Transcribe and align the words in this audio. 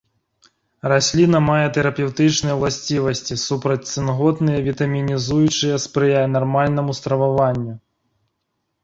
Расліна 0.91 1.39
мае 1.49 1.65
тэрапеўтычныя 1.77 2.55
ўласцівасці, 2.61 3.37
супрацьцынготныя, 3.41 4.59
вітамінізуючыя, 4.69 5.75
спрыяе 5.85 6.25
нармальнаму 6.37 6.91
страваванню. 7.03 7.75